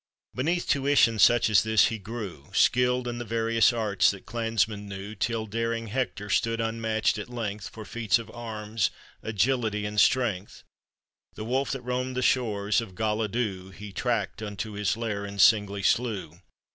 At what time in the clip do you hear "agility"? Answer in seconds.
9.21-9.85